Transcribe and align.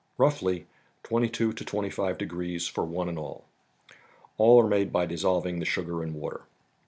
Roughly, 0.17 0.65
twenty 1.03 1.29
two 1.29 1.53
to 1.53 1.63
twenty 1.63 1.91
five 1.91 2.17
de¬ 2.17 2.27
grees 2.27 2.65
for 2.67 2.83
one 2.83 3.07
and 3.07 3.19
all. 3.19 3.45
All 4.39 4.59
are 4.63 4.67
made 4.67 4.91
by 4.91 5.05
dissolving 5.05 5.59
the 5.59 5.65
sugar 5.67 6.01
in 6.01 6.15
water. 6.15 6.41